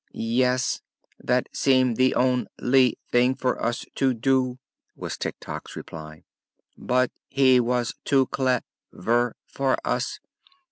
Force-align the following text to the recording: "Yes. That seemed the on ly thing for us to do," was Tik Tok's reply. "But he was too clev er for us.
"Yes. 0.13 0.81
That 1.19 1.45
seemed 1.53 1.95
the 1.95 2.15
on 2.15 2.47
ly 2.59 2.93
thing 3.11 3.35
for 3.35 3.63
us 3.63 3.85
to 3.97 4.15
do," 4.15 4.57
was 4.95 5.15
Tik 5.15 5.39
Tok's 5.39 5.75
reply. 5.75 6.23
"But 6.75 7.11
he 7.27 7.59
was 7.59 7.93
too 8.03 8.25
clev 8.25 8.63
er 8.95 9.35
for 9.45 9.77
us. 9.85 10.19